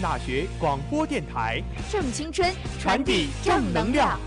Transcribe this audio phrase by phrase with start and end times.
[0.00, 2.50] 大学广播电台，正青春，
[2.80, 4.18] 传递正能量。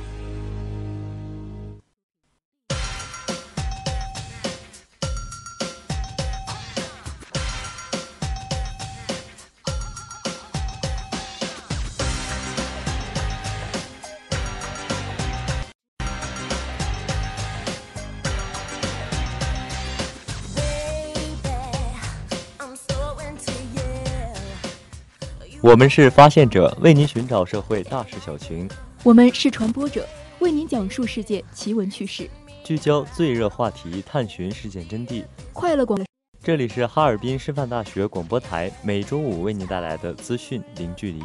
[25.67, 28.69] 我们是发现者，为您寻找社会大事小情；
[29.03, 30.07] 我们是传播者，
[30.39, 32.29] 为您讲述世界奇闻趣事，
[32.63, 35.25] 聚焦最热话题，探寻事件真谛。
[35.51, 35.99] 快乐广，
[36.41, 41.19] 这里是哈尔滨师范大学广播台，每周五为您带来的资讯零距离。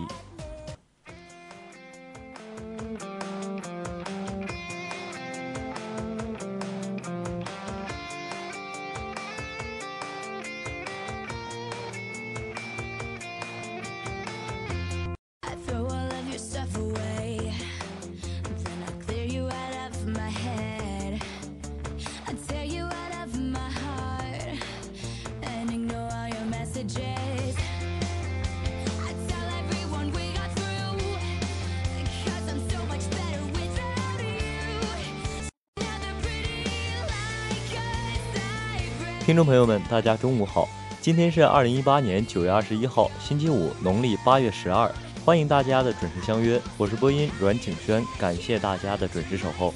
[39.33, 40.69] 听众朋友们，大家中午好！
[41.01, 44.95] 今天是二零一八年九月二十一号，星期五，农历八月十二。
[45.25, 49.73] 欢迎大家的准时相约，我是播音阮景轩，感谢大家的准时守候。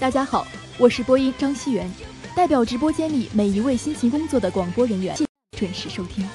[0.00, 0.44] 大家好，
[0.76, 1.88] 我是播音张熙元，
[2.34, 5.16] 代表直播间里每一位辛勤工作的广播人员，
[5.56, 6.28] 准时收听。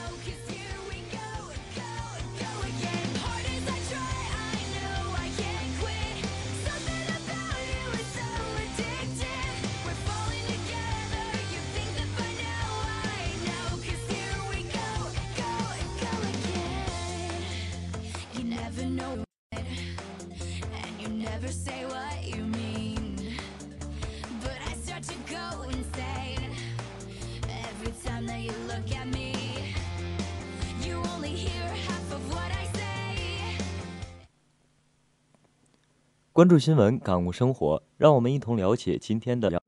[36.32, 39.62] 关注新闻，感悟生活，让我们一同了解今天的。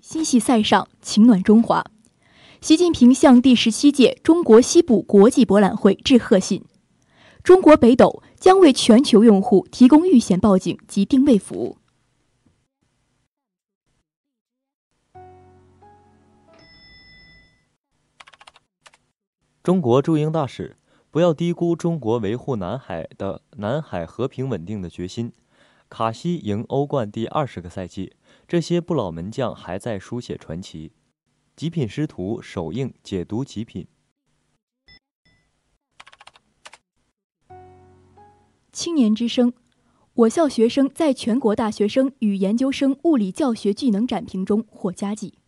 [0.00, 1.84] 新系塞上，情暖中华。
[2.60, 6.64] 习近平向第十七届中国西部国际博览会致贺信。
[7.42, 11.78] 中国北斗将为全球用户提供预险报警及定位服务。
[19.62, 20.76] 中国驻英大使。
[21.12, 25.32] 不要低估中国维护南海的南海和平稳定的决心。
[25.88, 28.12] 卡西赢欧冠第二十个赛季，
[28.46, 30.92] 这些不老门将还在书写传奇。
[31.56, 33.88] 极品师徒首映解读极品。
[38.72, 39.52] 青年之声，
[40.14, 45.39] 我校学生在全国大学生与研究生物理教学技能展评中获佳绩。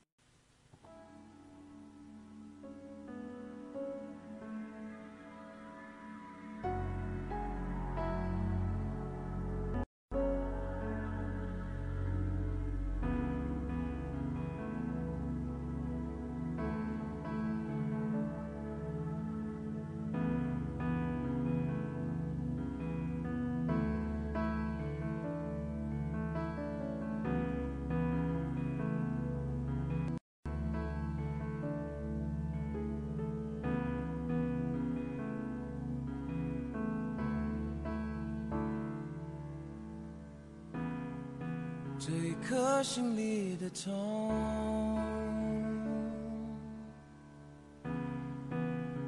[42.04, 44.34] 这一颗心里的痛，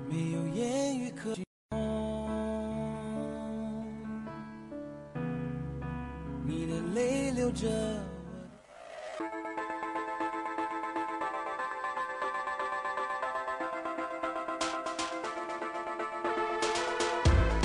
[0.09, 1.77] 没有言语可形容。
[6.47, 7.67] 你的泪流着
[9.19, 9.27] 我。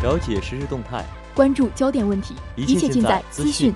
[0.01, 1.05] 了解实时动态，
[1.35, 3.71] 关注焦点问题，一一切尽在资资讯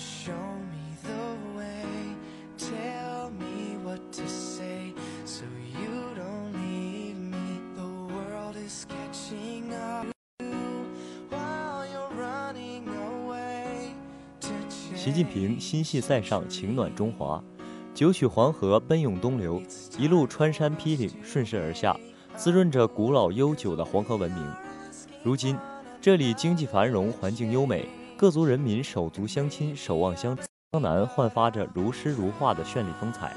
[0.00, 1.84] show me the way?
[2.56, 4.94] Tell me what to say
[5.26, 7.60] so you don't leave me.
[7.76, 10.06] The world is catching up.
[11.28, 13.92] While you're running away
[14.40, 14.48] to
[14.96, 17.42] 习近平心系塞上情暖中华，
[17.94, 19.62] 九曲黄河奔涌东流，
[19.98, 21.94] 一路穿山劈岭，顺势而下，
[22.36, 24.42] 滋润着古老悠久的黄河文明。
[25.22, 25.56] 如今，
[26.00, 27.86] 这里经济繁荣，环境优美，
[28.20, 30.36] 各族人民手足相亲，守望相，
[30.72, 33.34] 江南焕发着如诗如画的绚丽风采。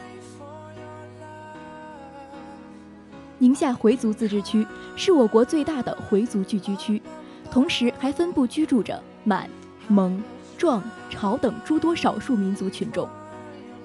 [3.38, 7.01] 宁夏回族自治区是我国最大的回族聚居区，
[7.50, 9.50] 同时还分布居住着满、
[9.88, 10.21] 蒙、
[10.57, 13.07] 壮、朝等诸多少数民族群众。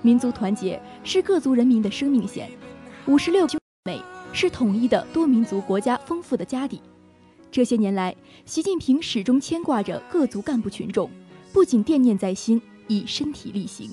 [0.02, 2.50] 民族团结是各族人民的生命线，
[3.06, 4.02] 五十六兄妹
[4.32, 6.82] 是统一的多民族国家丰富的家底。
[7.50, 8.14] 这些年来，
[8.44, 11.10] 习近平始终牵挂着各族干部群众，
[11.52, 13.90] 不仅惦念在心，以身体力行。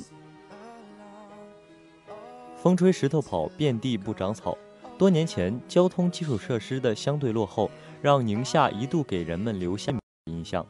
[2.58, 4.58] 风吹石头跑，遍地不长草。
[4.98, 7.72] 多年前，交通基础设施的相对落后，
[8.02, 9.94] 让宁夏一度给人们留下
[10.26, 10.66] 印象。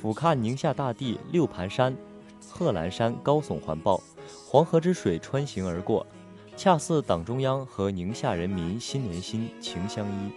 [0.00, 1.94] 俯瞰宁夏大地，六盘山、
[2.48, 4.02] 贺兰山高耸环抱，
[4.46, 6.06] 黄河之水穿行而过，
[6.56, 10.30] 恰似党中央和宁夏人民心连心，情相依。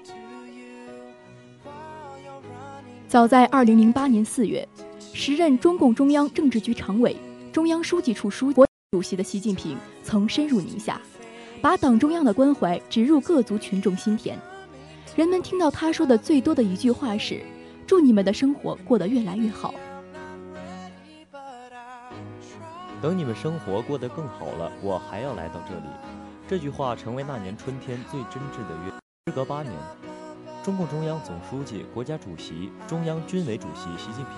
[3.08, 4.68] 早在2008年4月，
[5.14, 7.16] 时任中共中央政治局常委、
[7.54, 8.62] 中央书记处书记、
[8.92, 11.00] 主席的习近平曾深入宁夏，
[11.62, 14.38] 把党中央的关怀植入各族群众心田。
[15.16, 17.42] 人们听到他说的最多的一句话是
[17.88, 19.74] ：“祝你们的生活过得越来越好。
[23.02, 25.90] 等你们生活过得更好了，我还要来到这里。”
[26.46, 28.92] 这句话成为那年春天最真挚的约。
[29.28, 29.74] 时隔八年，
[30.68, 34.36] 中共中央总书记、国家主席、中央军委主席习近平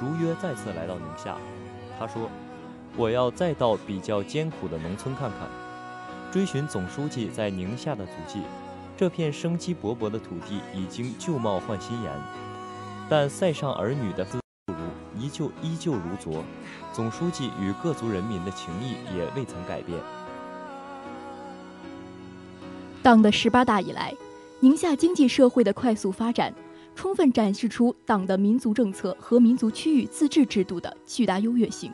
[0.00, 1.36] 如约再次来到宁夏。
[1.98, 2.30] 他说
[2.96, 5.48] ：“我要再到比较艰苦的农村看看，
[6.30, 8.42] 追寻总书记在宁夏的足迹。
[8.96, 12.12] 这片生机勃勃的土地已经旧貌换新颜，
[13.08, 14.76] 但塞上儿女的自如
[15.18, 16.44] 依旧依旧如昨。
[16.92, 19.98] 总书记与各族人民的情谊也未曾改变。”
[23.02, 24.14] 党的十八大以来，
[24.64, 26.50] 宁夏经济社会的快速发展，
[26.94, 31.92] 充分展示出党的民族政策和民族区域自治制度的巨大优越性。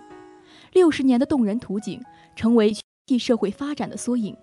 [0.72, 2.00] 六十年的动人图景，
[2.36, 4.36] 成为经济社会发展的缩影，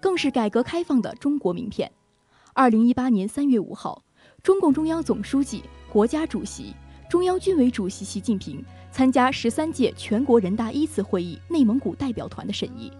[0.00, 1.88] 更是改革开放的中国名片。
[2.52, 4.02] 二零一八年三月五号，
[4.42, 6.74] 中共中央总书记、国家主席、
[7.08, 12.90] 中央军委主席习近平参加十三届全国人大一次会议内蒙古代表团的审议。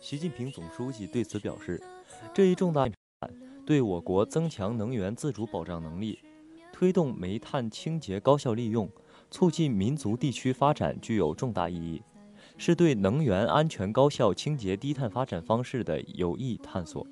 [0.00, 1.80] 习近平总书记对此表示，
[2.32, 2.88] 这一重大
[3.66, 6.18] 对我国增强能源自主保障能力、
[6.72, 8.88] 推动煤炭清洁高效利用、
[9.30, 12.02] 促进民族地区发展具有重大意义，
[12.56, 17.06] 是对能源安全高效清洁低碳发展方式的有益探索，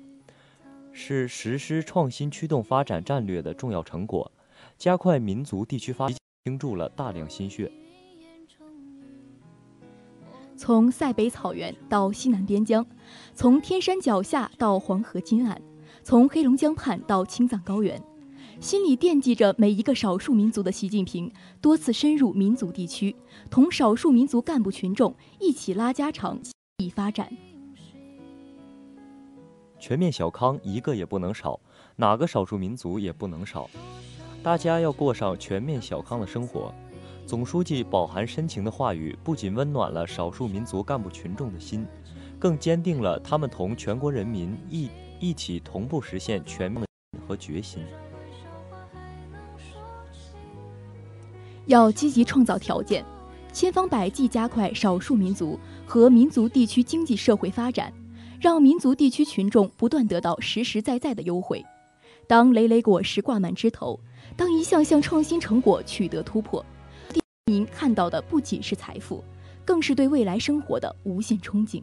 [0.91, 4.31] 是实施创新驱动发展战略的重要成果，
[4.77, 7.71] 加快民族地区发展倾注了大量心血。
[10.59, 12.85] 从塞北草原到西南边疆，
[13.33, 15.57] 从天山脚下到黄河金岸，
[16.03, 18.03] 从黑龙江畔到青藏高原，
[18.59, 23.15] 心里惦记着每一个少数民族的习近平，多次深入民族地区，
[23.49, 26.37] 同少数民族干部群众一起拉家常、
[26.79, 27.31] 一发展。
[29.79, 31.57] 全面小康一个也不能少，
[31.95, 33.69] 哪个少数民族也不能少，
[34.43, 36.75] 大家要过上全面小康的生活。
[37.29, 41.85] 总书记饱含深情的话语，不仅温暖了少数民族干部群众的心，
[42.39, 46.83] 更坚定了他们同全国人民一一起同步实现全面
[47.27, 47.83] 和决心。
[51.67, 53.05] 要积极创造条件，
[53.53, 57.93] 千方百计加快少数民族和民族地区经济社会发展，
[58.41, 61.63] 让民族地区群众不断得到实实在在的优惠。
[62.25, 63.99] 当累累果实挂满枝头，
[64.35, 66.65] 当一项项创新成果取得突破，
[67.49, 69.23] 民看到的不仅是财富，
[69.65, 71.81] 更是对未来生活的无限憧憬。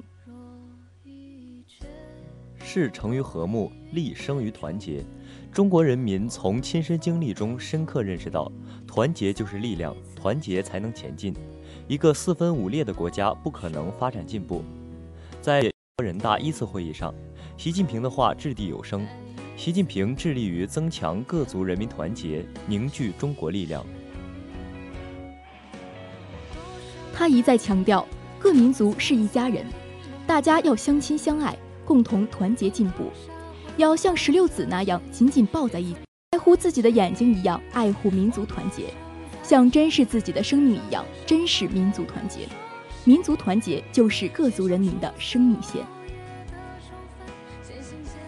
[2.65, 5.05] 事成于和睦，利生于团结。
[5.53, 8.51] 中国人民从亲身经历中深刻认识到，
[8.87, 11.35] 团结就是力量，团结才能前进。
[11.89, 14.63] 一个四分五裂的国家不可能发展进步。
[15.41, 15.69] 在
[16.03, 17.13] 人大一次会议上，
[17.57, 19.05] 习近平的话掷地有声。
[19.57, 23.85] 习近平致力于增强各族人民团结，凝聚中国力量。
[27.19, 28.07] 他一再强调，
[28.39, 29.65] 各民族是一家人，
[30.27, 33.11] 大家要相亲相爱，共同团结进步。
[33.79, 35.99] 要像石榴籽那样紧紧抱在一起，
[36.33, 38.93] 爱护自己的眼睛一样爱护民族团结，
[39.43, 42.41] 像珍视自己的生命一样珍视民族团结。
[43.05, 45.87] 民族团结就是各族人民的生命线。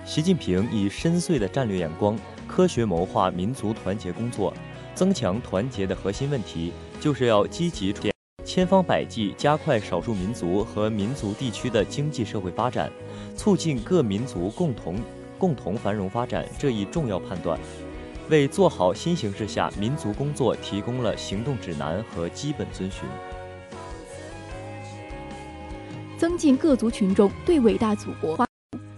[0.06, 4.54] 习近平以深邃的战略眼光，科学谋划民族团结工作，
[4.94, 7.92] 增强团结的核心问题就是要积极
[8.48, 12.90] 千方百计加快少数民族和民族地区的经济社会发展，
[13.36, 14.96] 促进各民族共同。
[15.38, 17.60] 共同繁荣发展这一重要判断，
[18.30, 23.04] 为做好新形势下民族工作提供了行动指南和基本遵循，
[26.16, 28.48] 增进各族群众对伟大祖国、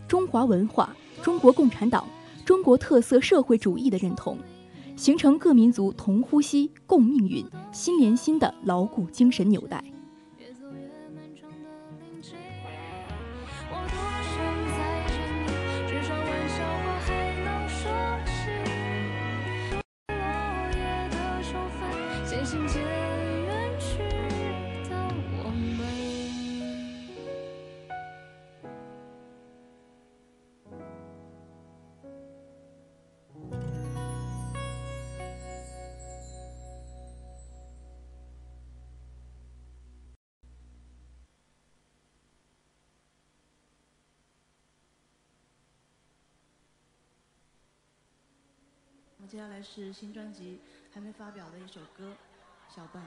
[0.06, 2.08] 中华文化、中国共产党、
[2.46, 4.38] 中国特色社会主义的认同，
[5.00, 7.42] 形成各民族同呼吸、共命运、
[7.72, 9.82] 心连心的牢固精神纽带。
[49.40, 50.60] 接下来是新专辑
[50.92, 52.14] 还没发表的一首歌，
[52.76, 53.02] 《小半》。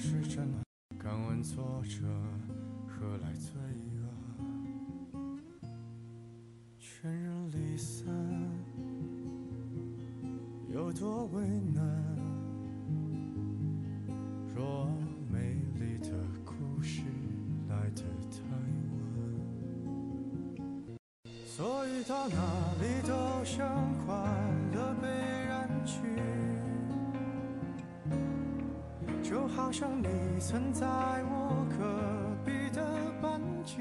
[0.00, 0.58] 是真的。
[0.98, 2.06] 敢问作者
[2.88, 3.52] 何来罪
[5.12, 5.18] 恶？
[6.78, 8.08] 全人离散
[10.72, 11.84] 有多为难？
[14.56, 14.88] 若
[15.30, 16.08] 美丽的
[16.46, 17.02] 故事
[17.68, 18.40] 来得太
[21.26, 22.34] 晚，所以到哪
[22.80, 23.68] 里都想
[24.06, 24.59] 快。
[29.80, 32.84] 像你存在我隔壁的
[33.22, 33.78] 班级。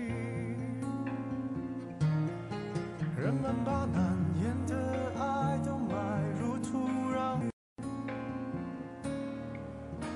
[3.18, 7.52] 人们把难言的爱都埋入土壤，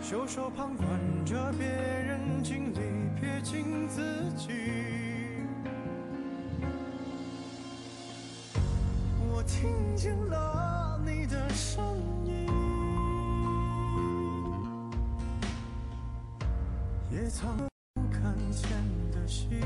[0.02, 0.88] 袖手旁观
[1.26, 5.03] 着别人经历，撇清自己。
[17.14, 17.56] 也藏
[17.94, 18.68] 不看见
[19.12, 19.62] 的心。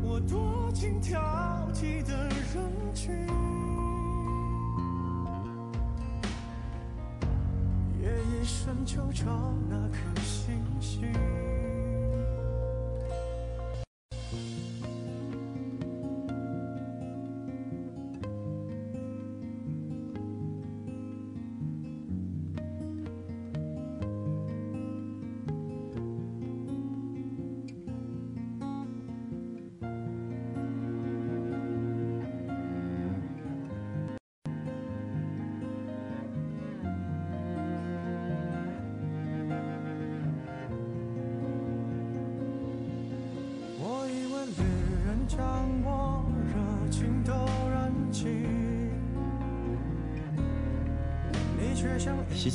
[0.00, 1.20] 我躲进挑
[1.74, 3.12] 剔的人群，
[8.00, 9.24] 夜一深就找
[9.68, 11.12] 那颗星星。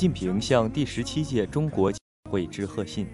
[0.00, 1.92] 习近平向第十七届中国
[2.30, 3.06] 会致贺信。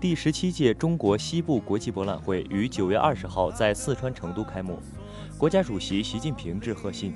[0.00, 4.78] 第十七届中国西部国际博览会于九月二十号在四川成都开幕。
[5.36, 7.12] 国家主席习近平致贺信。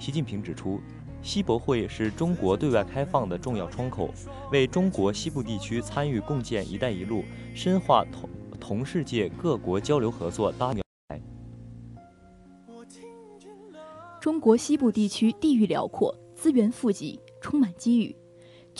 [0.00, 0.80] 习近平指出，
[1.22, 4.12] 西博会是中国对外开放的重要窗口，
[4.50, 7.22] 为中国西部地区参与共建“一带一路”、
[7.54, 8.28] 深化同
[8.58, 10.80] 同世界各国交流合作搭桥。
[14.20, 18.16] 中国西部地区地域辽阔，资源富集，充满机遇，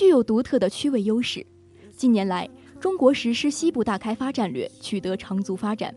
[0.00, 1.46] 具有独特的区位优势。
[1.94, 2.48] 近年来，
[2.80, 5.94] 中国实施西部大开发战略，取得长足发展。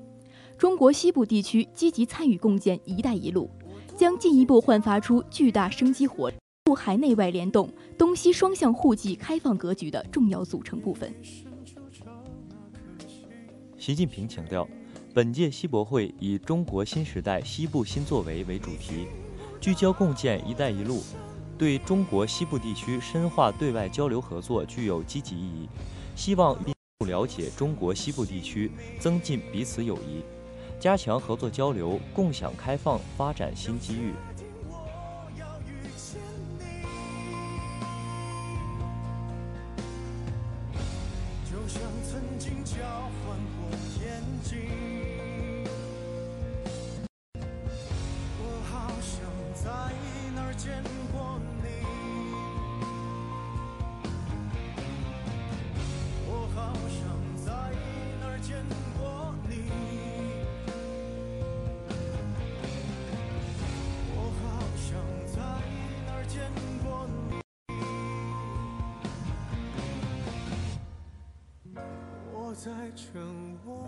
[0.57, 3.50] 中国西部地区积极参与共建“一带一路”，
[3.95, 6.36] 将进一步焕发出巨大生机活力、
[6.75, 11.10] 海内外联动、东西双向互济开放格局的重要组成部分。
[13.77, 14.67] 习近平强调，
[15.13, 19.07] 本届西博会以“中国新时代西部新作为”为主题，
[19.62, 21.01] 聚焦共建“一带一路”，
[21.57, 25.69] 对中国西部地区深化对外交流合作具有积极意义，
[26.15, 26.57] 希望
[27.05, 30.24] 了解中国西部地区，增进彼此友谊。
[30.79, 34.13] 加强合作交流，共享开放发展新机遇。
[72.63, 73.21] 在趁
[73.65, 73.84] 我。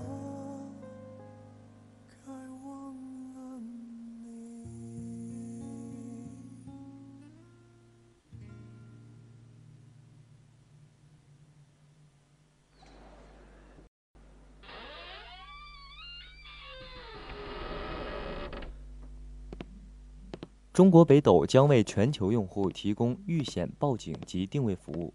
[20.73, 25.13] 中国北斗将为全球用户提供遇险报警及定位服务。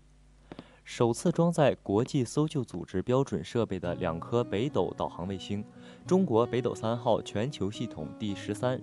[0.92, 5.64] 首次装载国际搜救组织标准设备的两颗北斗导航卫星——
[6.04, 8.78] 中国北斗三号全球系统第十三、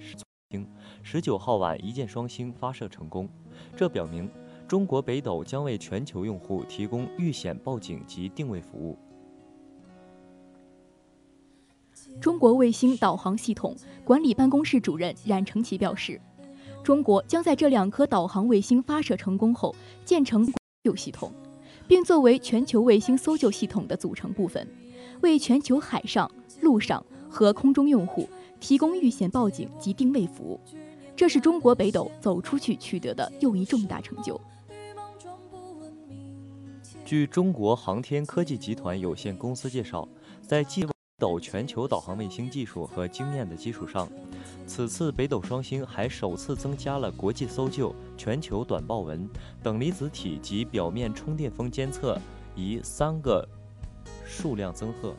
[0.50, 0.66] 星、
[1.04, 3.28] 十九号晚一箭双星发射成功。
[3.76, 4.32] 这表明，
[4.70, 8.98] 中国北斗将为全球用户提供遇险报警及定位服务。
[12.22, 16.22] 中国卫星导航系统管理办公室主任冉成奇表示，
[16.82, 20.54] 中国将在这两颗导航卫星发射成功后建成搜
[20.86, 21.30] 救系统，
[21.88, 24.68] 并作为全球卫星搜救系统的组成部分，
[25.22, 26.30] 为全球海上、
[26.62, 28.28] 陆上和空中用户
[28.60, 30.60] 提供遇险报警及定位服务。
[31.16, 34.40] 这是中国北斗走出去取得的又一重大成就。
[37.06, 40.08] 据中国航天科技集团有限公司介绍，
[40.42, 44.08] 在计划斗全球导航卫星技术和经验的基础上，
[44.68, 49.28] 此次北斗双星还首次增加了国际搜救、全球短报文、
[49.64, 52.22] 等离子体及表面充电风监测
[52.56, 53.44] 仪三个
[54.24, 55.16] 数量增贺。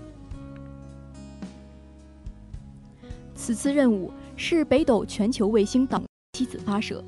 [3.35, 6.01] 此次任务是北斗全球卫星导
[6.35, 7.03] 七次发射，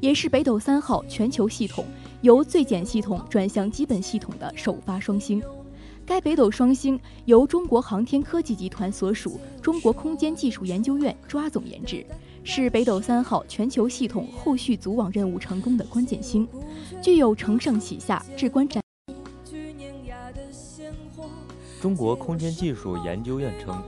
[0.00, 1.84] 也是北斗三号全球系统
[2.22, 5.42] 由最简系统转向基本系统的首发双星。
[6.08, 12.02] 该北斗双星由中国航天科技集团所属中国空间技术研究院抓总研制，
[12.42, 16.48] 是北斗三号全球系统后续组网任务成功的关键星，
[17.02, 18.82] 具有承上启下至关战。
[21.78, 23.78] 中国空间技术研究院称，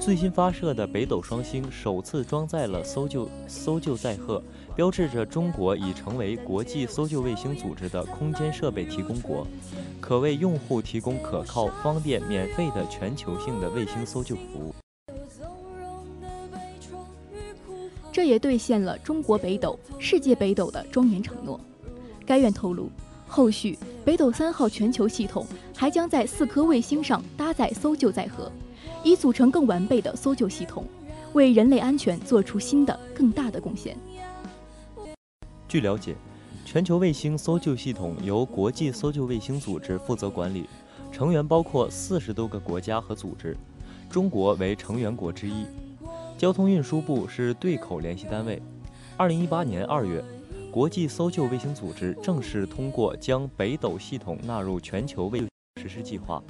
[0.00, 4.40] 最新发射的北斗双星首次装载了搜救搜救载荷，
[4.76, 9.46] 标志着中国已成为国际搜救卫星组织的空间设备提供国，
[10.00, 14.74] 可为用户提供可靠、方便、免费的全球性的卫星搜救服务。
[18.10, 21.60] 这也兑现了中国北斗、世界北斗的庄严承诺。
[22.26, 22.90] 该院透露，
[23.28, 28.50] 后续北斗三号全球系统还将在四颗卫星上搭载搜救载荷，
[29.04, 30.84] 以组成更完备的搜救系统，
[31.32, 33.96] 为人类安全做出新的、更大的贡献。
[35.74, 36.14] 据了解，
[36.64, 40.68] 全球卫星搜救系统由国际搜救卫星组织负责管理，
[41.10, 43.56] 成员包括四十多个国家和组织，
[44.08, 45.66] 中国为成员国之一。
[46.38, 48.62] 交通运输部是对口联系单位。
[49.16, 50.22] 二零一八年二月，
[50.70, 55.40] 国际搜救卫星组织正式通过将北斗系统纳入全球卫
[55.82, 56.40] 实施计划。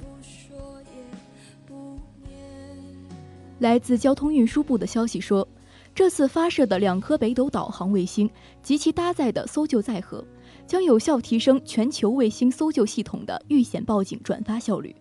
[3.57, 5.47] 来自交通运输部的消息说，
[5.95, 8.29] 这次发射的两颗北斗导航卫星
[8.61, 10.23] 及其搭载的搜救载荷，
[10.67, 14.93] 将有效提升全球卫星搜救系统的遇险报警转发效率，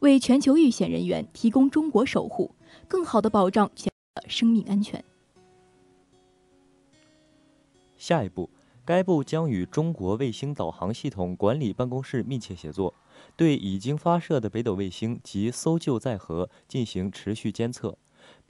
[0.00, 2.52] 为全球遇险人员提供中国守护，
[2.88, 3.92] 更好地保障全
[4.26, 5.02] 生命安全。
[7.96, 8.50] 下一步，
[8.84, 12.92] 该部将与中国卫星导航系统管理办公室密切协作，
[13.36, 17.96] 对已经发射的北斗卫星及搜救载荷进行持续监测，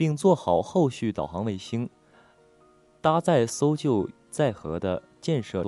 [0.01, 1.87] 并做好后续导航卫星
[3.03, 5.63] 搭载搜救载荷的建设。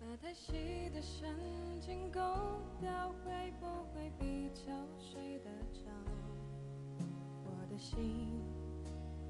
[0.00, 1.28] 把太细的神
[1.78, 2.18] 经勾
[2.80, 5.90] 掉，会不会比较睡得着？
[7.44, 8.40] 我的心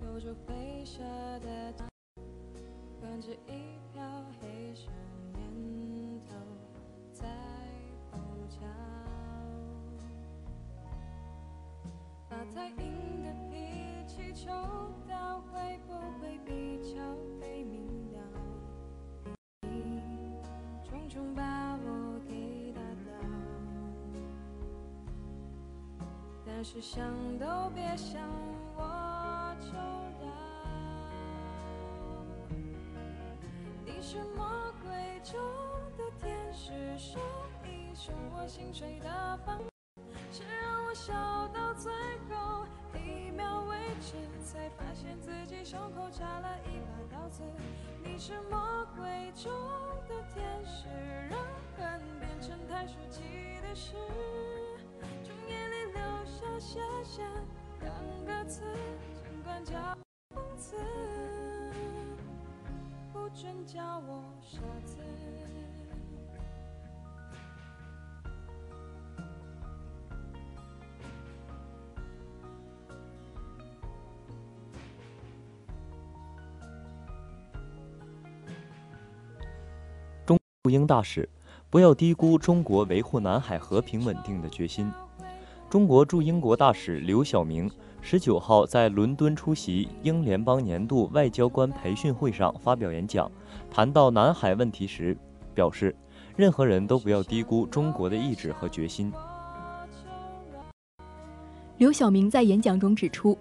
[0.00, 1.02] 灰色
[1.40, 1.74] 的，
[3.00, 4.72] 跟着一瓢黑
[7.22, 7.28] 在
[8.10, 8.58] 吼叫。
[12.28, 13.54] 把太硬的脾
[14.06, 14.50] 气抽
[15.06, 16.50] 掉，会不会比
[16.92, 16.98] 较
[17.40, 18.18] 被明了？
[19.62, 20.02] 你
[20.82, 21.42] 重重把
[21.76, 23.10] 我给打倒，
[26.44, 27.06] 但是想
[27.38, 28.20] 都别想，
[28.76, 29.68] 我就
[30.24, 30.26] 绕。
[33.84, 35.38] 你是魔鬼中
[35.96, 37.18] 的天使，手
[37.64, 39.64] 一送我心碎的方式，
[40.30, 41.12] 是让我笑
[41.48, 41.90] 到最
[42.28, 47.42] 后一秒为止，才发现自己胸口插了一把刀子。
[48.04, 49.50] 你是魔鬼中
[50.06, 50.88] 的天使，
[51.30, 51.40] 让
[51.76, 53.22] 恨变成太俗气
[53.62, 53.94] 的事，
[55.24, 57.22] 从眼里流下谢谢
[57.80, 58.62] 两个字，
[59.14, 59.96] 尽管叫
[60.34, 60.76] 疯子，
[63.10, 64.98] 不准叫我傻子。
[80.64, 81.28] 驻英大使，
[81.70, 84.88] 不要低估中国维护南海和平稳定的决心。
[85.68, 87.68] 中国驻英国大使刘晓明
[88.00, 93.28] 十九号在伦敦出席英联邦年度外交官培训会上发表演讲，
[93.72, 95.18] 谈到南海问题时
[95.52, 95.92] 表示，
[96.36, 99.12] 任何人都不要低估中国的意志和决心。
[101.78, 103.36] 刘晓明在演讲中指出，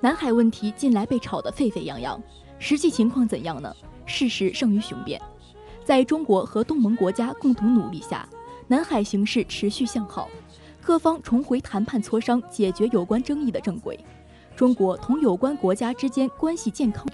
[0.00, 2.20] 南海问题近来被炒得沸沸扬扬，
[2.58, 3.72] 实际情况怎样呢？
[4.06, 5.22] 事实胜于雄辩。
[5.84, 8.26] 在中国和东盟国家共同努力下，
[8.66, 10.30] 南海形势持续向好，
[10.80, 13.98] 各方重回谈判磋商解决有关争议的正轨。
[14.56, 17.06] 中国同有关国家之间关系健康。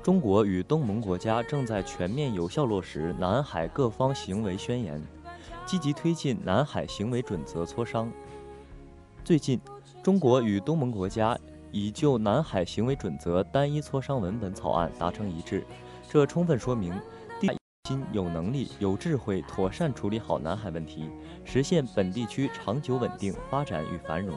[0.00, 5.02] 中国与东盟国家正在全面有效落实南海各方行为宣言，
[5.66, 8.08] 积极推进南海行为准则磋商。
[9.24, 9.60] 最近，
[10.04, 11.36] 中国与东盟国家
[11.72, 15.64] 已就南海行为准则单一磋商文本草案达成一致，
[16.08, 16.92] 这充分说明
[17.40, 17.48] 地
[17.88, 21.08] 心有能力、有智慧，妥善处理好南海问题，
[21.44, 24.36] 实现本地区长久稳定发展与繁荣。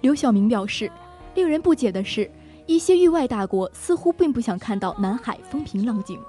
[0.00, 0.90] 刘晓明表示，
[1.34, 2.30] 令人不解的是，
[2.66, 6.20] 一些域外大国似乎并不想看到南海风平浪静，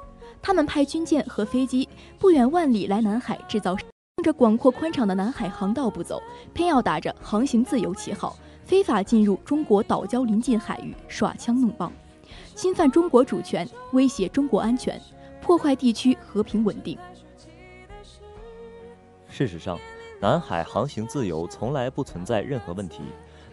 [0.42, 3.76] 他们派军舰和飞机不远万里来南海制造。
[4.20, 6.22] 向着广阔宽敞的南海航道不走，
[6.54, 11.90] 偏要打着航行自由旗号，非法进入中国岛礁临近海域耍枪弄棒，
[12.54, 15.02] 侵犯中国主权，威胁中国安全，
[15.42, 16.98] 破坏地区和平稳定。
[19.30, 19.80] 事实上，
[20.20, 23.00] 南海航行自由从来不存在任何问题，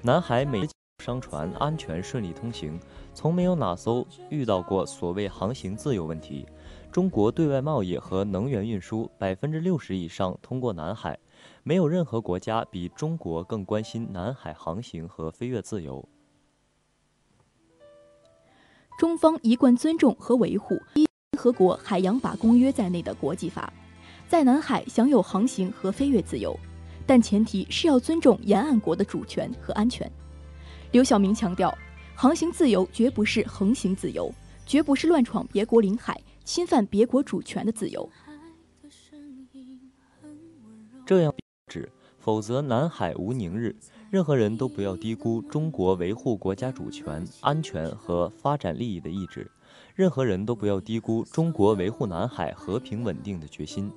[0.02, 0.66] 南海每
[0.98, 2.76] 商船安全顺利通行，
[3.14, 6.44] 从没有哪艘遇到过所谓航行自由问题。
[6.96, 11.18] 中国对外贸易和能源运输百分之六十以上通过南海，
[11.62, 16.02] 没有任何国家比中国更关心南海航行和飞越自由。
[18.98, 21.06] 中方一贯尊重和维护联
[21.38, 23.70] 合国海洋法公约在内的国际法，
[24.26, 26.58] 在南海享有航行和飞越自由，
[27.06, 30.10] 但前提是要尊重沿岸国的主权和安全。
[30.92, 31.76] 刘晓明强调，
[32.14, 34.32] 航行自由绝不是横行自由，
[34.64, 36.18] 绝不是乱闯别国领海。
[36.46, 38.08] 侵犯别国主权的自由，
[41.04, 41.34] 这样
[41.66, 43.74] 指，否则南海无宁日。
[44.12, 49.50] 任何人都不要低估中国维护国家主权、安全和发展利益的意志，
[49.96, 53.90] 任何人都不要低估中国维护南海和平稳定的决心。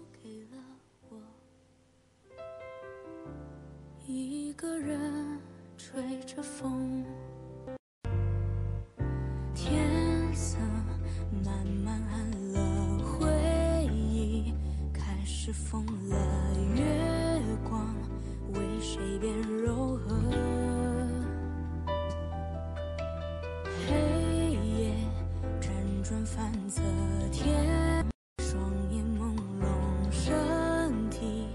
[26.69, 26.83] 侧
[27.31, 28.05] 天
[28.43, 31.47] 双眼朦胧身体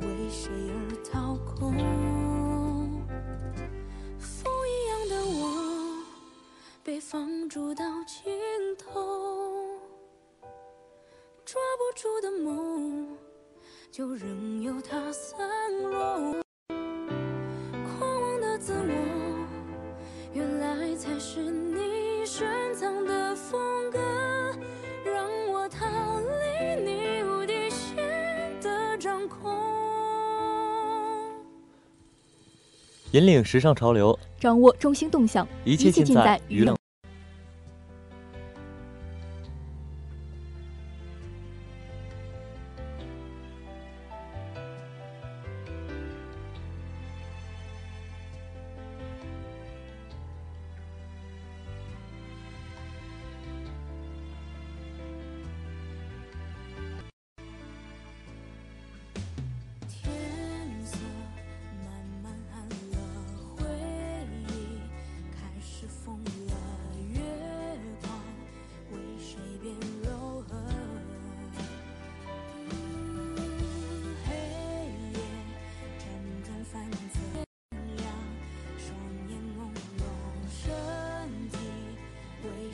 [0.00, 1.72] 为谁而掏空
[4.18, 6.02] 风一样的我
[6.82, 8.26] 被放逐到尽
[8.76, 9.78] 头
[11.44, 13.16] 抓不住的梦
[13.92, 15.48] 就任由它散
[15.80, 16.45] 落。
[33.16, 36.76] 引领时尚潮流，掌握中心动向，一切尽尽在娱乐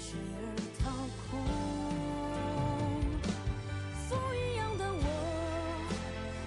[0.02, 0.42] 为谁而
[0.82, 0.90] 掏
[1.30, 1.30] 空？
[4.08, 5.06] 风一样的我。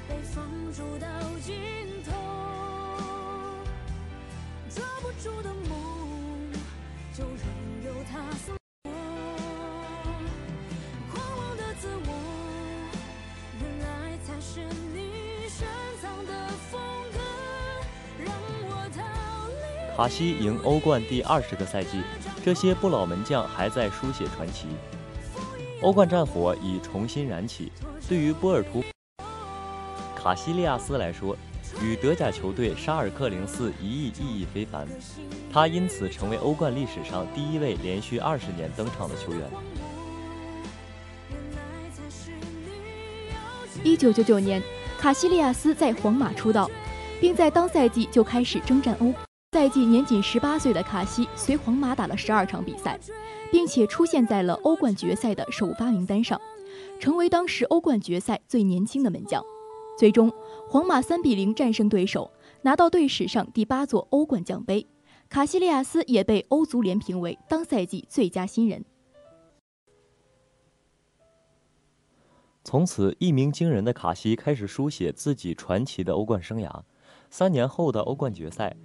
[0.10, 0.36] 被放
[0.74, 1.08] 逐到
[1.40, 1.56] 尽
[2.04, 2.12] 头，
[4.70, 6.52] 抓不住的梦，
[7.14, 7.40] 就任
[7.86, 8.92] 由它散落。
[11.14, 12.10] 狂妄的自我，
[13.62, 14.60] 原来才是
[14.94, 15.66] 你深
[16.02, 16.74] 藏的风
[17.14, 17.20] 格，
[18.20, 18.28] 让
[18.68, 19.00] 我逃
[19.48, 19.96] 离。
[19.96, 22.02] 卡西赢欧冠第二十个赛季，
[22.46, 24.68] 这些不老门将还在书写传奇。
[25.82, 27.72] 欧冠战火已重新燃起。
[28.08, 28.84] 对于波尔图
[30.16, 31.36] 卡西利亚斯来说，
[31.82, 34.88] 与德甲球队沙尔克零四一役意义非凡。
[35.52, 39.42] 他因此成为欧冠历史上第一位连续二十年登场的球员。
[43.84, 44.62] 一九九九年，
[45.00, 46.70] 卡西利亚斯在皇马出道，
[47.20, 49.12] 并在当赛季就开始征战欧。
[49.52, 53.00] 赛季年仅十八岁的卡西随皇马打了十二场比赛，
[53.52, 56.40] 并且出现在了欧冠决赛的首发名单上，
[57.00, 59.42] 成为当时欧冠决赛最年轻的门将。
[59.98, 60.30] 最终，
[60.68, 62.30] 皇马三比零战胜对手，
[62.64, 64.86] 拿到队史上第八座欧冠奖杯。
[65.30, 68.84] 卡西利亚斯也被欧足联评为当赛季最佳新人。
[72.64, 76.82] 从此，一鸣惊人的卡西开始书写自己传奇的欧冠生涯。
[77.30, 78.76] 三年后的欧冠决赛，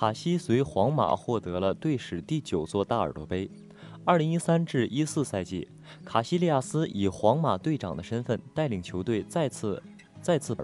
[0.00, 3.50] 卡西随皇马获得了队史第九座大耳朵杯。
[4.02, 5.68] 二零一三至一四赛季，
[6.06, 9.82] 卡西利亚斯以皇马队长的身份带领球队再次
[10.22, 10.56] 再次，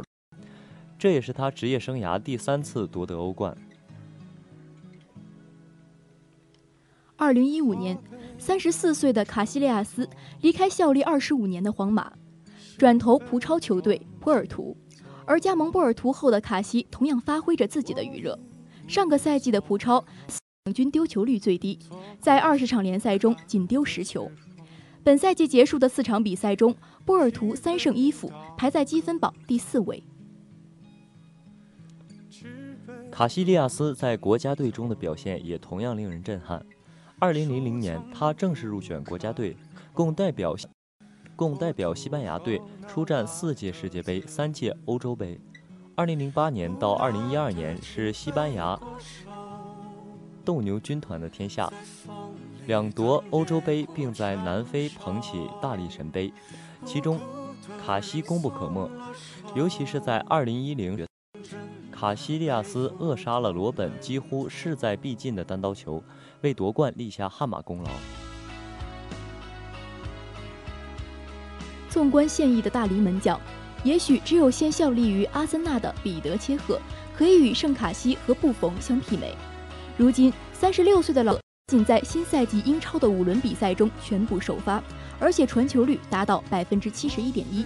[0.99, 3.55] 这也是他职业生涯第三次夺得欧冠。
[7.18, 7.99] 二零一五年，
[8.38, 10.09] 三十四岁的卡西利亚斯
[10.40, 12.11] 离开效力二十五年的皇马，
[12.79, 14.75] 转投葡超球队波尔图。
[15.27, 18.38] 而加盟波尔图后的卡西同样发挥着自己的余热。
[18.88, 20.05] 上个赛季的葡超
[20.64, 21.79] 场均丢球率最低，
[22.20, 24.31] 在二十场联赛中仅丢十球。
[25.03, 30.03] 本赛季结束的四场比赛中，波尔图三胜一负，排在积分榜第四位。
[33.11, 36.64] 卡西利亚斯在国家队中的表现也同样令人震撼。
[37.18, 39.57] 二零零零年，他正式入选国家队，
[39.92, 40.55] 共代表
[41.35, 45.40] 共代表西班牙队出战四届世界杯、三届欧洲杯。
[45.96, 48.78] 二零零八年到二零一二年是西班牙
[50.44, 51.72] 斗牛军团的天下，
[52.66, 56.30] 两夺欧洲杯，并在南非捧起大力神杯。
[56.85, 57.18] 其中，
[57.82, 58.90] 卡西功不可没，
[59.54, 61.06] 尤其是在二零一零。
[61.90, 66.04] 卡西利亚斯扼杀了罗本几乎势在必尽的单刀球，
[66.42, 67.90] 为夺冠立下汗马功劳。
[71.88, 73.40] 纵观现役的大龄门将，
[73.87, 76.81] 也许只有现效力于阿森纳的彼得切赫
[77.16, 79.33] 可以与圣卡西和布冯相媲美。
[79.96, 84.83] 如今三十六岁的老，仅在新赛季英超的五轮比赛中全部首发，
[85.20, 87.64] 而且传球率达到百分之七十一点一。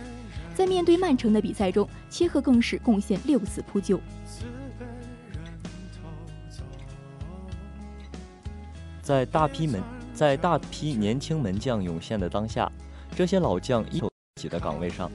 [0.55, 3.99] 在面对曼城的比赛中，切赫更是贡献六次扑救。
[9.01, 12.71] 在大批门在大批年轻门将涌现的当下，
[13.17, 15.11] 这些老将依守自己的岗位上。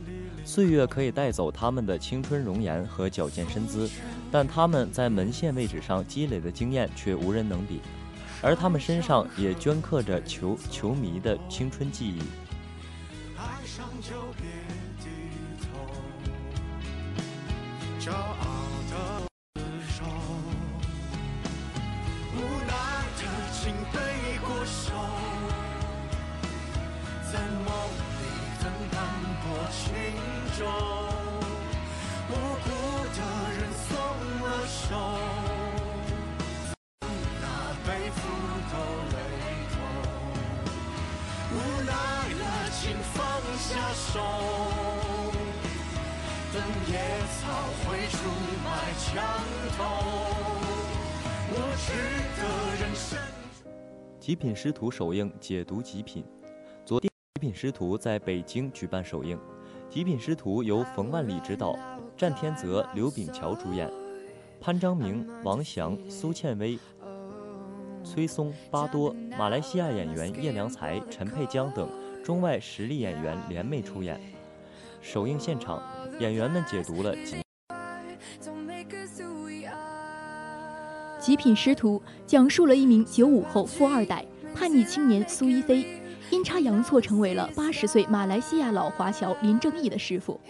[0.46, 3.90] 岁月可以带走他们的青春容颜和矫健身姿，
[4.32, 7.82] 但他们在门线位置上积累的经验却无人能比，
[8.42, 12.20] 而他们身上也镌刻着球球迷的青春记忆。
[13.36, 14.46] 爱上就别
[15.04, 15.10] 低
[15.62, 15.66] 头，
[18.00, 18.65] 骄傲
[43.68, 44.20] 下手，
[46.54, 47.00] 等野
[47.34, 47.42] 草
[47.82, 48.30] 会出
[48.64, 48.68] 卖
[49.00, 49.26] 墙
[49.76, 49.80] 头，
[51.50, 51.88] 我值
[52.38, 52.42] 得
[52.80, 53.18] 人生。
[54.20, 56.24] 极品师徒首映解读极品。
[56.86, 59.36] 昨天，极品师徒在北京举办首映。
[59.90, 61.76] 极品师徒由冯万里执导，
[62.16, 63.92] 战天泽、刘炳桥主演，
[64.62, 66.78] 潘章明、王翔、苏倩薇、
[68.04, 71.90] 崔松、巴多、马来西亚演员叶良才、陈佩江等
[72.26, 74.20] 中外实力演员联袂出演。
[75.00, 75.80] 首映现场，
[76.20, 77.36] 演员们解读了极。
[81.20, 85.86] 极品师徒讲述了一名九五后富二代叛逆青年苏一飞，
[86.32, 90.42] 阴差阳错成为了八十岁马来西亚老华侨林正义的师傅，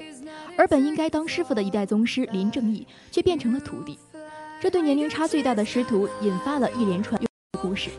[0.58, 4.00] 而本应该当师傅的一代宗师林正义却变成了徒弟。
[4.62, 7.22] 这对年龄差最大的师徒引发了一连串
[7.62, 7.90] 故事。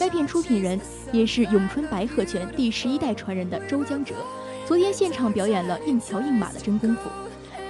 [0.00, 0.80] 该片出品人
[1.12, 4.14] 也是咏春白鹤拳第十一代传人的周江哲，
[4.66, 7.10] 昨天现场表演了硬桥硬马的真功夫。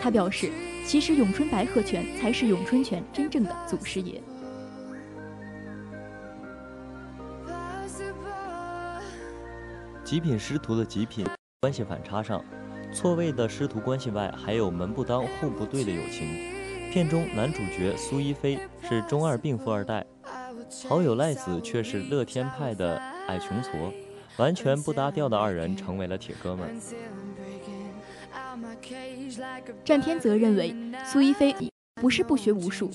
[0.01, 0.49] 他表示，
[0.87, 4.23] 其实咏春白鹤拳才是咏春拳真正的祖师爷。
[10.05, 11.27] 极品师徒的极品
[11.63, 12.45] 关系反差上，
[12.95, 16.29] 错位的师徒关系外，还有门不当户不对的友情。
[16.93, 18.57] 片中男主角苏一飞
[18.89, 20.07] 是中二病富二代，
[20.89, 23.93] 好友赖子却是乐天派的矮穷矬，
[24.37, 26.71] 完全不搭调的二人成为了铁哥们儿。
[29.85, 31.55] 战天泽认为苏一飞
[31.95, 32.91] 不是不学无术，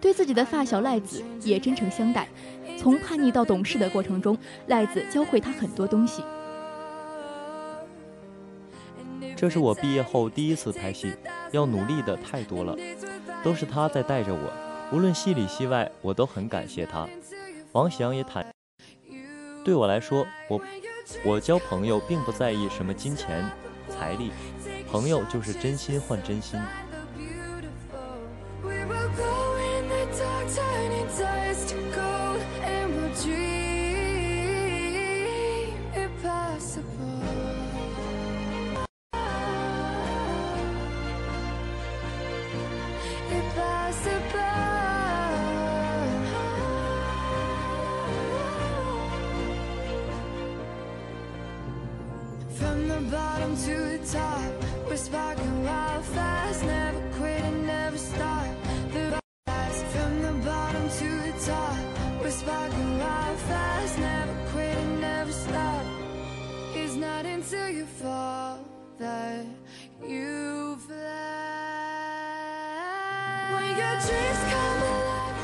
[0.00, 2.28] 对自己的发小赖子也真诚相待。
[2.78, 6.22] 从叛逆到懂事的过程中，赖子教会他很多东西。
[9.36, 11.12] 这是我毕业后第一次拍戏，
[11.52, 12.76] 要努力的太多了，
[13.42, 14.52] 都是他在带着我，
[14.90, 17.06] 无论戏里戏外，我都很感谢他。
[17.72, 18.46] 王翔也坦，
[19.62, 20.60] 对我来说，我
[21.24, 23.44] 我交朋友并不在意什么金钱、
[23.90, 24.32] 财力，
[24.90, 26.58] 朋友就是真心换真心。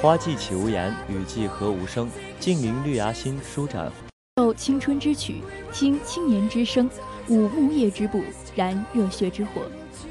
[0.04, 2.10] 花季起无言，雨季何无声。
[2.38, 3.90] 静聆绿芽心，舒展。
[4.36, 5.40] 奏青春之曲，
[5.72, 6.90] 听青年之声，
[7.26, 8.22] 舞木叶之步，
[8.54, 9.62] 燃热血之火。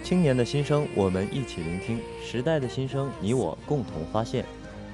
[0.03, 4.43] 青年的心声，我们一起聆听；时代的心声，你我共同发现。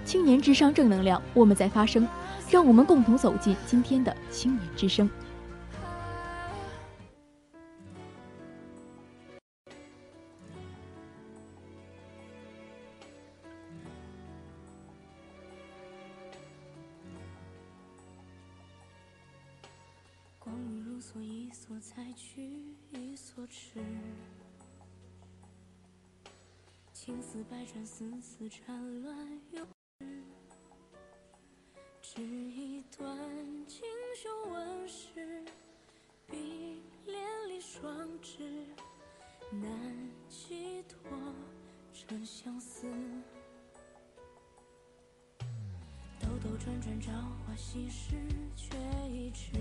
[0.03, 2.05] 青年之声，正能量，我们在发声。
[2.49, 5.09] 让我们共同走进今天的青年之声。
[22.39, 22.47] 采取
[22.91, 23.81] 一所持，
[26.93, 29.67] 青丝百转，丝丝缠乱又
[32.01, 33.17] 织一段
[33.67, 33.81] 锦
[34.15, 35.43] 绣纹饰，
[36.27, 38.65] 比连理双枝，
[39.51, 39.69] 难
[40.29, 41.11] 寄托
[41.93, 42.87] 成相思。
[46.21, 48.15] 兜兜转转，朝花夕拾，
[48.55, 48.77] 却
[49.09, 49.51] 已迟。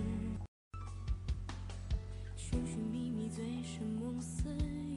[2.51, 4.49] 寻寻觅觅，醉生梦死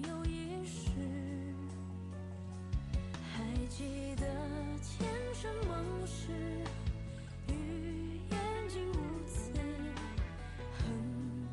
[0.07, 0.89] 又一世。
[3.29, 4.25] 还记得
[4.81, 6.31] 前生盟誓，
[7.49, 8.39] 与眼
[8.69, 8.95] 睛无
[9.27, 9.51] 词，
[10.77, 10.87] 恨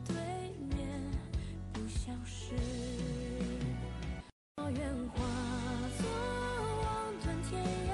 [0.06, 0.14] 对
[0.76, 0.78] 面
[1.72, 2.54] 不相识。
[4.58, 5.18] 我愿化
[5.98, 6.06] 作
[6.84, 6.86] 望
[7.24, 7.90] 断天涯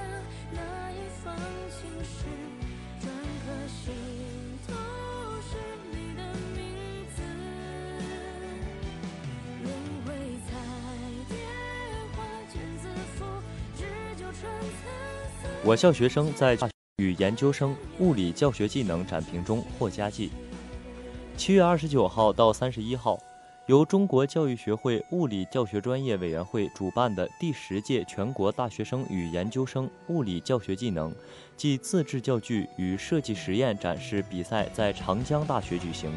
[0.53, 0.93] 那一
[1.23, 1.35] 方
[1.71, 2.25] 青石，
[3.01, 3.03] 篆
[3.41, 3.83] 刻心
[15.65, 16.55] 我校学生在
[16.97, 20.29] 与研究生物理教学技能展评中获佳绩。
[21.35, 23.17] 七月二十九号到三十一号，
[23.65, 31.11] 由中国教育学会物理教学专业委员会主办的第十届全国大学生与研究生物理教学技能
[31.57, 36.11] 暨自制教具与设计实验展示比赛在长江大学举行。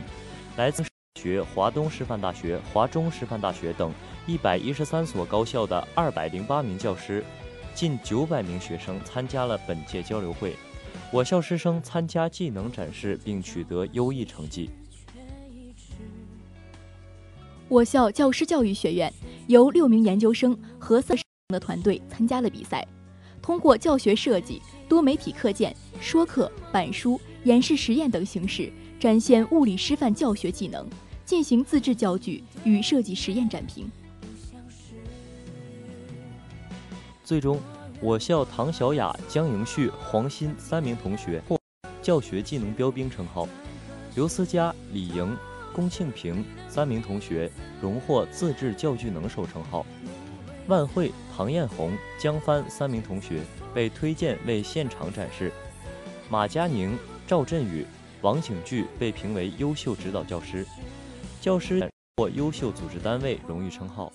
[0.58, 0.84] 来自
[1.18, 3.94] 学、华东师范大学、华中师范大学等
[4.26, 7.24] 一百一十三所高校的二百零八名教师，
[7.78, 10.56] 近九百名学生参加了本届交流会。
[11.12, 14.68] 我校师生参加技能展示并取得优异成绩。
[17.68, 19.12] 我校教师教育学院
[19.46, 21.14] 由六名研究生和四
[21.50, 22.84] 的团队参加了比赛，
[23.40, 30.84] 通过教学设计、多媒体课件、说课、板书、演示实验等形式，展现物理师范教学技能，
[31.24, 33.88] 进行自制教具与设计实验展评。
[37.28, 37.60] 最终，
[38.00, 41.60] 我校唐小雅、江莹旭、黄鑫三名同学获
[42.00, 43.46] 教学技能标兵称号，
[44.14, 45.36] 刘思佳、李莹、
[45.74, 47.50] 龚庆平三名同学
[47.82, 49.84] 荣获自制教具能手称号。
[50.68, 53.42] 万慧、唐艳红、江帆三名同学
[53.74, 55.52] 被推荐为现场展示，
[56.30, 57.84] 马佳宁、赵振宇、
[58.22, 60.66] 王景巨被评为优秀指导教师，
[61.42, 64.10] 教师获优秀组织单位荣誉称号。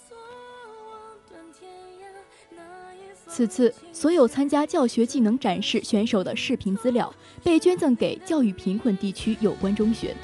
[3.34, 7.12] 此次所有参加教学技能展示选手的视频资料
[7.44, 10.16] 被捐赠给教育贫困地区有关中学，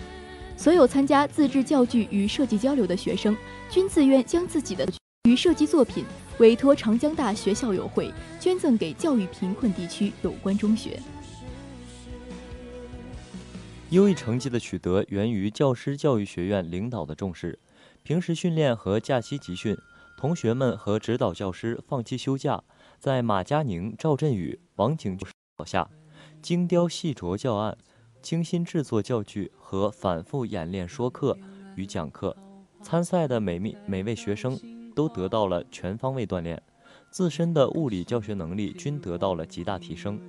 [0.56, 3.36] 所有参加自制教具与设计交流的学生
[3.68, 4.88] 均自愿将自己的
[5.24, 6.06] 与设计作品
[6.38, 11.00] 委托长江大学校友会捐赠给教育贫困地区有关中学。
[13.90, 17.58] 优异成绩的取得源于教师教育学院领导的重视，
[18.04, 19.76] 平时训练和假期集训，
[20.16, 22.64] 同学们和指导教师放弃休假。
[23.00, 25.26] 在马佳宁、赵振宇、王景指
[25.56, 25.90] 导下，
[26.42, 27.78] 精雕细琢教案，
[28.22, 31.38] 精心制作教具和反复演练说课
[31.78, 32.36] 与讲课。
[32.82, 34.60] 参赛的每每每位学生
[34.94, 36.62] 都得到了全方位锻炼，
[37.10, 40.20] 自身的物理教学能力均得到了极大提升。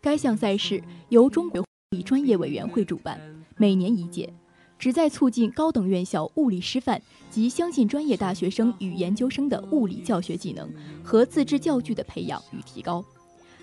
[0.00, 3.20] 该项赛事由中国物理专业委员会主办，
[3.56, 4.34] 每年一届。
[4.78, 10.68] 旨在促进高等院校物理师范及相信专业大学生与研究生的物理教学技能
[11.02, 13.04] 和自制教具的培养与提高。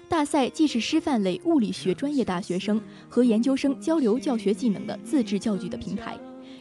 [0.08, 6.16] 大赛既是师范类物理学专业大学生和研究生交流教学技能的自制教具的平台，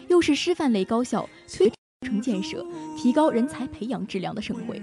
[0.09, 1.71] 又是师范类高校推
[2.07, 4.81] 城建设、提高人才培养质量的盛会。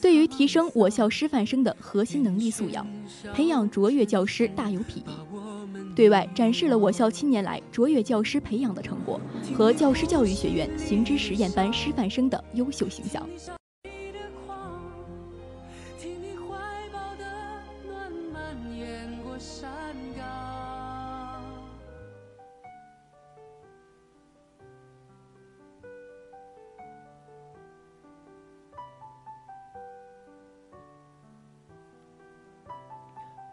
[0.00, 2.86] 对于提升我校师范生的核心能力素养，
[3.34, 5.39] 培养卓越教师大有裨益。
[6.00, 9.20] 对外展示了我校七年来卓越教师培养的成果
[9.54, 13.28] 和教师教育学院行知实验班师范生的优秀形象。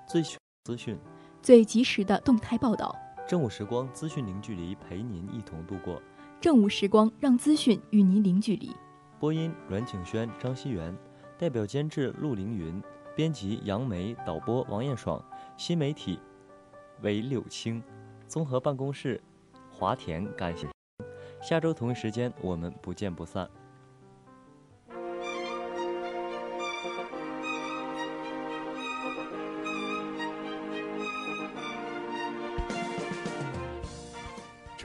[0.07, 0.23] 最
[0.63, 0.97] 资讯。
[1.41, 2.95] 最及时的动态报道，
[3.27, 6.01] 正午时光资讯零距离，陪您一同度过。
[6.39, 8.71] 正午时光，让资讯与您零距离。
[9.19, 10.95] 播音：阮景轩、张希元，
[11.37, 12.81] 代表监制：陆凌云，
[13.15, 15.23] 编辑：杨梅，导播：王艳爽，
[15.57, 16.19] 新媒体：
[17.01, 17.81] 韦柳青，
[18.27, 19.19] 综合办公室：
[19.71, 20.25] 华田。
[20.35, 20.67] 感谢。
[21.41, 23.49] 下周同一时间，我们不见不散。